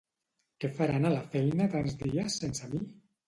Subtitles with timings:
[0.63, 2.81] Què faran a la feina tants dies sense mi?